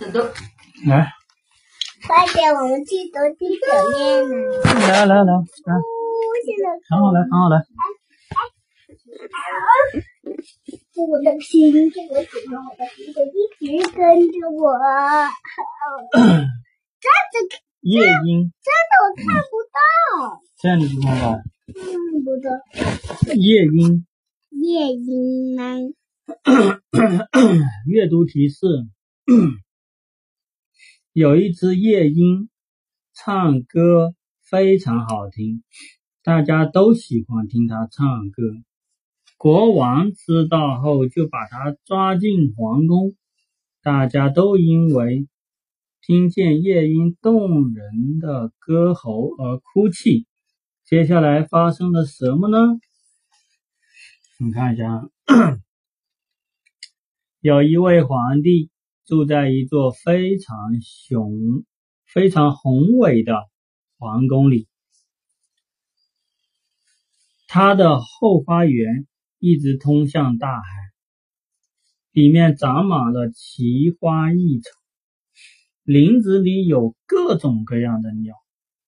[0.00, 1.12] 来，
[2.06, 3.66] 快点，我们去读听小
[3.98, 4.32] 念呢。
[4.88, 5.78] 来来来来，哦，
[6.46, 7.60] 现在躺好来，躺好来。
[10.96, 14.00] 我的心这个喜欢我的心就一直跟
[14.32, 14.72] 着我。
[16.14, 17.04] 真
[17.50, 19.78] 的，夜莺，真的我看不到，
[20.60, 21.24] 这样你不看到？
[21.74, 21.84] 看
[22.24, 22.48] 不到。
[23.34, 24.06] 夜莺，
[24.50, 25.62] 夜莺呢？
[27.86, 28.66] 阅读提示：
[31.12, 32.48] 有一只夜莺，
[33.12, 34.14] 唱歌
[34.48, 35.64] 非常好听，
[36.22, 38.42] 大家都喜欢听它唱歌。
[39.36, 43.16] 国王知道后，就把它抓进皇宫，
[43.82, 45.26] 大家都因为
[46.00, 50.28] 听见夜莺动人的歌喉而哭泣。
[50.84, 52.56] 接下来发生了什么呢？
[54.38, 55.08] 你看一下。
[57.40, 58.70] 有一位皇帝
[59.04, 61.64] 住在一座非常雄、
[62.06, 63.34] 非常宏伟的
[63.98, 64.68] 皇宫里，
[67.48, 69.06] 他的后花园
[69.38, 70.62] 一直通向大海，
[72.12, 74.70] 里面长满了奇花异草，
[75.82, 78.36] 林子里有各种各样的鸟，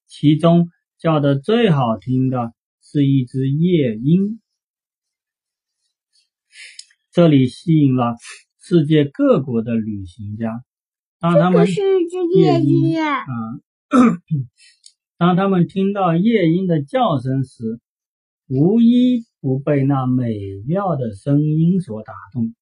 [0.07, 4.41] 其中叫的最好听的是一只夜莺。
[7.11, 8.17] 这里吸引了
[8.65, 10.63] 世界各国的旅行家。
[11.19, 13.19] 当他们这是只夜莺啊！
[13.19, 13.25] 啊，
[15.19, 17.81] 当他们听到夜莺的叫声时，
[18.47, 22.55] 无一不被那美妙的声音所打动。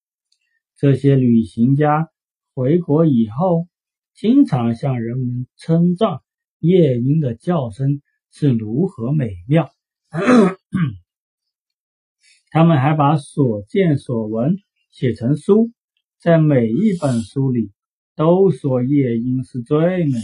[0.74, 2.08] 这些旅行家
[2.54, 3.68] 回国以后，
[4.14, 6.20] 经常向人们称赞
[6.60, 9.68] 夜莺的叫声是如何美妙。
[12.50, 14.56] 他们还把所见所闻
[14.90, 15.70] 写成书，
[16.20, 17.72] 在每一本书里
[18.14, 20.20] 都说夜莺是最美的。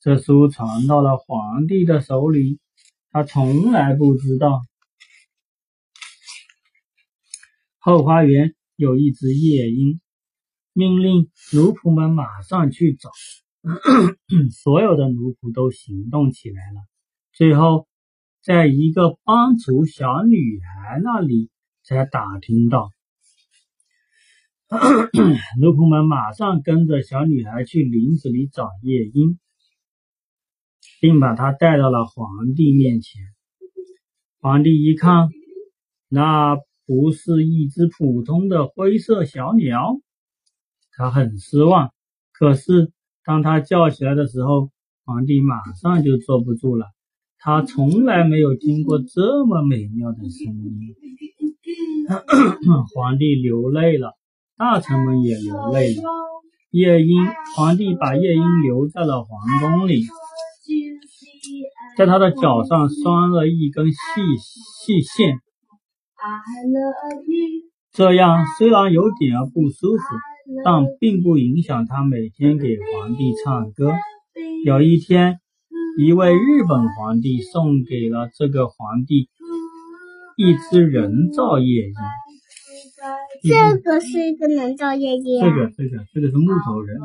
[0.00, 2.58] 这书传到了皇帝的手里，
[3.12, 4.62] 他从来不知道
[7.78, 10.00] 后花园有一只夜莺，
[10.72, 13.10] 命令奴仆们马上去找。
[14.50, 16.80] 所有的奴仆都行动起来了，
[17.32, 17.86] 最后。
[18.42, 21.48] 在一个帮厨小女孩那里
[21.82, 22.90] 才打听到，
[25.60, 29.38] 奴仆们马上跟着小女孩去林子里找夜莺，
[31.00, 33.22] 并把她带到了皇帝面前。
[34.40, 35.28] 皇帝一看，
[36.08, 40.00] 那不是一只普通的灰色小鸟，
[40.92, 41.92] 他很失望。
[42.32, 42.92] 可是
[43.24, 44.70] 当他叫起来的时候，
[45.04, 46.86] 皇帝马上就坐不住了。
[47.38, 50.94] 他从来没有听过这么美妙的声音，
[52.94, 54.14] 皇帝流泪了，
[54.56, 56.02] 大臣们也流泪了。
[56.70, 57.26] 夜莺，
[57.56, 60.02] 皇帝把夜莺留在了皇宫里，
[61.96, 63.96] 在他的脚上拴了一根细
[64.38, 65.38] 细线，
[67.92, 70.02] 这样虽然有点儿不舒服，
[70.64, 73.92] 但并不影响他每天给皇帝唱歌。
[74.64, 75.40] 有一天。
[75.96, 79.28] 一位日本皇帝送给了这个皇帝
[80.36, 81.94] 一只人造夜莺。
[83.42, 85.42] 这个是一个人造夜莺。
[85.42, 86.96] 这个这个这个是木头人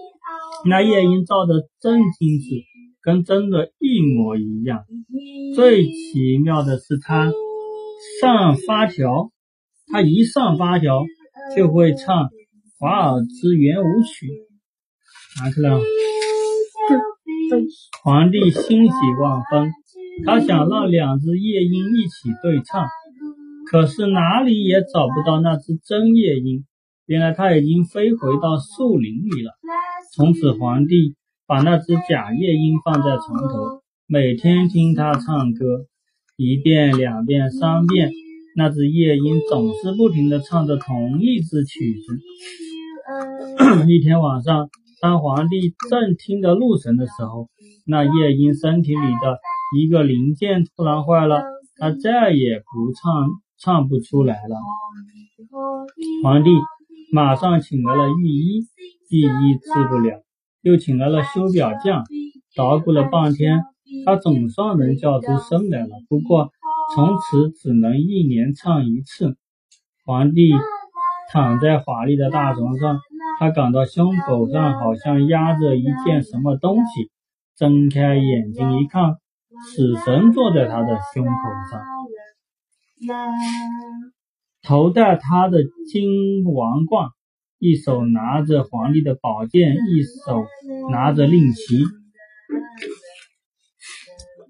[0.64, 2.64] 那夜莺造的真精致，
[3.02, 4.84] 跟真的一模一样。
[5.54, 7.30] 最奇妙的是，它
[8.20, 9.30] 上发条，
[9.88, 11.02] 它一上发条
[11.56, 12.30] 就会唱
[12.78, 14.28] 华尔兹圆舞曲。
[15.42, 15.80] 拿去了。
[18.02, 19.72] 皇帝欣喜万分，
[20.24, 22.86] 他想让两只夜莺一起对唱，
[23.70, 26.64] 可是哪里也找不到那只真夜莺。
[27.06, 29.52] 原来它已经飞回到树林里了。
[30.14, 35.86] 从此，皇帝把那只假夜莺放在床头，每天听它唱歌，
[36.36, 38.10] 一遍、两遍、三遍，
[38.56, 42.18] 那只夜莺总是不停地唱着同一支曲子。
[43.88, 44.68] 一天晚上。
[45.02, 47.48] 当皇帝正听得入神的时候，
[47.84, 49.36] 那夜莺身体里的
[49.76, 51.42] 一个零件突然坏了，
[51.76, 53.28] 他再也不唱
[53.58, 54.56] 唱不出来了。
[56.22, 56.50] 皇帝
[57.12, 58.66] 马上请来了御医，
[59.10, 60.22] 御医治不了，
[60.62, 62.04] 又请来了修表匠，
[62.56, 63.62] 捣鼓了半天，
[64.04, 65.90] 他总算能叫出声来了。
[66.08, 66.50] 不过
[66.94, 69.36] 从此只能一年唱一次。
[70.04, 70.50] 皇帝
[71.32, 72.98] 躺在华丽的大床上。
[73.38, 77.10] 他感到胸口上好像压着一件什么东西，
[77.56, 79.16] 睁开眼睛一看，
[79.74, 81.32] 死神坐在他的胸口
[81.70, 81.80] 上。
[84.62, 85.58] 头戴他的
[85.90, 87.08] 金王冠，
[87.58, 90.44] 一手拿着皇帝的宝剑，一手
[90.90, 91.84] 拿着令旗。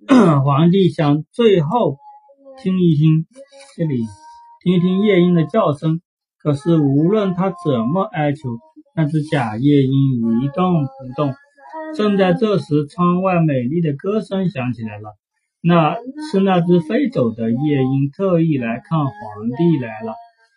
[0.44, 1.96] 皇帝想最后
[2.62, 3.26] 听一听
[3.76, 4.04] 这里，
[4.62, 6.00] 听听夜莺的叫声。
[6.38, 7.56] 可是无论他怎
[7.92, 8.58] 么哀求，
[8.94, 11.32] 那只假夜莺一动不动。
[11.94, 15.16] 正在这时，窗外美丽的歌声响起来了。
[15.60, 15.96] 那
[16.30, 19.10] 是那只飞走的夜莺特意来看皇
[19.56, 20.14] 帝来了。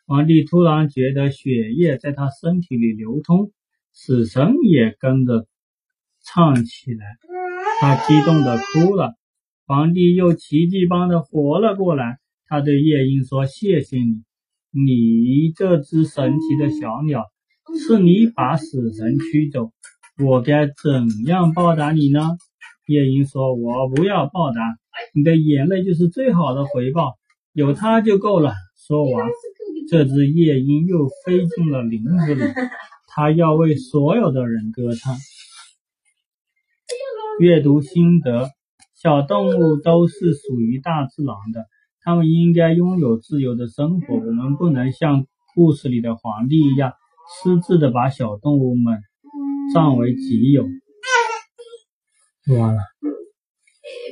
[0.07, 3.51] 皇帝突然觉得血液在他身体里流通，
[3.93, 5.45] 死神也跟着
[6.23, 7.05] 唱起来，
[7.79, 9.13] 他激动的哭了。
[9.67, 12.17] 皇帝又奇迹般的活了过来。
[12.47, 14.23] 他对夜莺说：“谢谢你，
[14.71, 17.25] 你这只神奇的小鸟，
[17.87, 19.71] 是你把死神驱走。
[20.23, 22.37] 我该怎样报答你呢？”
[22.87, 24.61] 夜莺说：“我不要报答。”
[25.13, 27.15] 你的眼泪就是最好的回报，
[27.51, 28.53] 有它就够了。
[28.87, 29.27] 说完，
[29.89, 32.43] 这只夜莺又飞进了林子里，
[33.07, 35.15] 它要为所有的人歌唱。
[37.39, 38.51] 阅读心得：
[38.95, 41.65] 小动物都是属于大自然的，
[42.01, 44.15] 它们应该拥有自由的生活。
[44.15, 45.25] 我们不能像
[45.55, 46.93] 故事里的皇帝一样，
[47.43, 49.01] 私自的把小动物们
[49.73, 50.63] 占为己有。
[52.57, 52.81] 完了，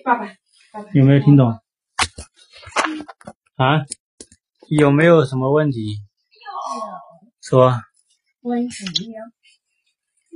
[0.04, 0.28] 爸爸。
[0.94, 1.50] 有没有听懂？
[3.56, 3.86] 啊？
[4.70, 5.80] 有没有什么问题？
[5.88, 6.50] 有。
[7.42, 7.74] 说。
[8.42, 8.86] 问题。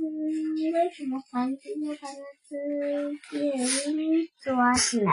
[0.72, 5.12] 为什么皇帝要把那只夜莺抓起来？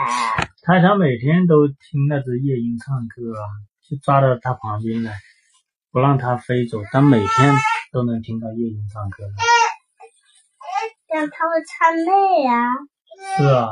[0.62, 3.42] 他想每天都听那只夜莺唱歌啊，
[3.82, 5.18] 就抓到他旁边来，
[5.90, 7.54] 不让它飞走，但每天
[7.92, 9.24] 都能听到夜莺唱歌。
[11.08, 12.70] 这样它会唱累呀。
[13.36, 13.70] 是啊。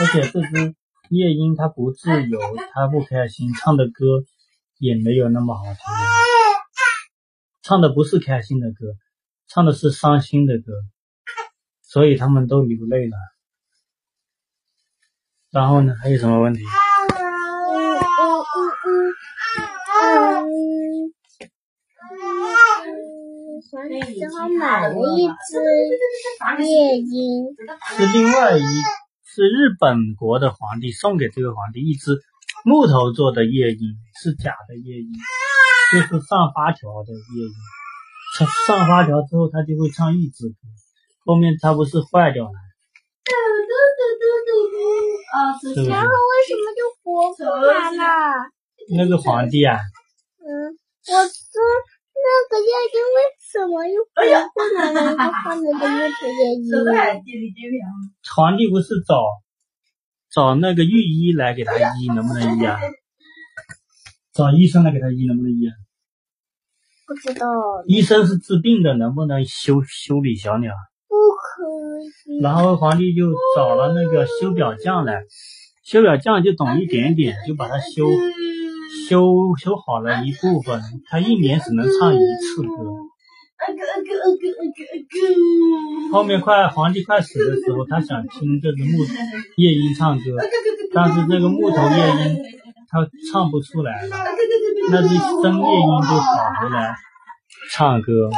[0.00, 0.74] 而且这只
[1.10, 2.40] 夜莺它不自由，
[2.72, 4.24] 它不开心，唱的歌
[4.78, 5.74] 也没有那么好听，
[7.62, 8.96] 唱的不是开心的歌，
[9.46, 10.72] 唱的是伤心的歌，
[11.82, 13.16] 所以他们都流泪了。
[15.52, 16.60] 然后呢，还有什么问题？
[16.64, 17.20] 正
[24.42, 25.62] 好买了一只
[26.66, 27.46] 夜莺，
[27.96, 28.62] 是另外一。
[29.24, 32.10] 是日本国的皇帝送给这个皇帝一只
[32.64, 35.12] 木头做的夜莺，是假的夜莺，
[35.92, 37.54] 就是上发条的夜莺。
[38.36, 40.54] 上上发条之后，它就会唱一支歌，
[41.24, 42.50] 后面它不是坏掉了？
[43.24, 44.76] 嘟嘟嘟嘟嘟嘟
[45.30, 45.38] 啊！
[45.88, 48.02] 然后为什么就活过来了？
[48.96, 49.78] 那个皇帝啊？
[50.42, 51.30] 嗯，我说
[52.32, 54.16] 那个夜莺为什么又活
[54.54, 54.96] 过来了？
[55.16, 56.72] 他放那个木头夜莺。
[58.34, 59.12] 皇帝不是找
[60.32, 62.80] 找那个御医来给他医，能不能医啊？
[64.32, 65.74] 找医生来给他医，能不能医啊？
[67.06, 67.46] 不知道。
[67.86, 70.72] 医生是治病的，能不能修修理小鸟？
[71.08, 71.64] 不可
[72.32, 72.40] 以。
[72.40, 75.22] 然后皇帝就找了那个修表匠来，
[75.84, 78.06] 修表匠就懂一点点，就把它修
[79.08, 80.80] 修修好了一部分。
[81.08, 82.68] 他一年只能唱一次歌。
[86.12, 89.04] 后面快皇帝快死的时候，他想听这只木
[89.56, 90.24] 夜莺唱歌，
[90.92, 92.42] 但是这个木头夜莺
[92.90, 94.16] 它唱不出来了，
[94.90, 96.94] 那只真夜莺就跑回来
[97.70, 98.28] 唱歌，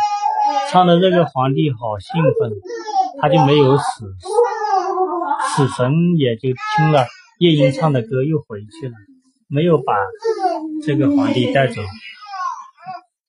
[0.71, 2.53] 唱的这个皇帝好兴奋，
[3.21, 3.83] 他就没有死，
[5.57, 7.07] 死神也就听了
[7.39, 8.95] 夜莺唱的歌又回去了，
[9.49, 9.95] 没有把
[10.87, 11.83] 这个皇帝带走。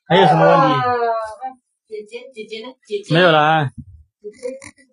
[0.08, 0.74] 还有什么问题？
[1.88, 2.74] 姐姐，姐姐呢？
[2.86, 3.70] 姐姐没有了。
[4.22, 4.85] 姐姐。